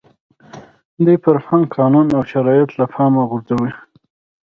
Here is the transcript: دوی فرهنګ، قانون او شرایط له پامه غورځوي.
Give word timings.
دوی 1.03 1.17
فرهنګ، 1.23 1.65
قانون 1.77 2.07
او 2.17 2.21
شرایط 2.31 2.69
له 2.79 2.85
پامه 2.93 3.23
غورځوي. 3.29 3.71